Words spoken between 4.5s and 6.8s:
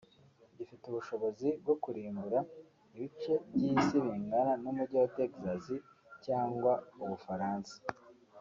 n’Umujyi wa Texas cyangwa